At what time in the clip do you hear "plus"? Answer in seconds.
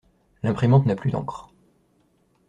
0.95-1.11